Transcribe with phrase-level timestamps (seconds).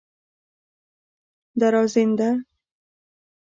[1.59, 2.29] دراځینده